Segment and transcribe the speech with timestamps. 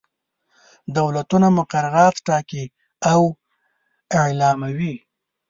[0.97, 2.63] دولتونه مقررات ټاکي
[3.13, 3.21] او
[4.19, 4.95] اعلاموي.